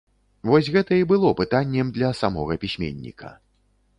[0.51, 3.29] Вось гэта і было пытаннем для самога пісьменніка.